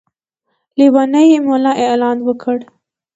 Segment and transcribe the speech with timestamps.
[0.77, 2.57] لېونی ملا اعلان وکړ.